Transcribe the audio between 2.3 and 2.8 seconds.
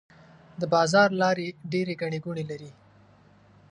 لري.